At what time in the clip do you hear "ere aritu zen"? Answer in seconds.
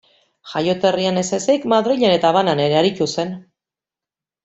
2.67-3.39